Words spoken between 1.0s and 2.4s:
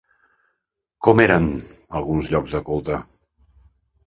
Com eren alguns